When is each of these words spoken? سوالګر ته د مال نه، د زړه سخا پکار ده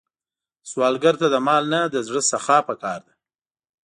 سوالګر 0.69 1.15
ته 1.21 1.27
د 1.33 1.35
مال 1.47 1.63
نه، 1.73 1.81
د 1.93 1.95
زړه 2.07 2.21
سخا 2.31 2.57
پکار 2.67 2.99
ده 3.07 3.13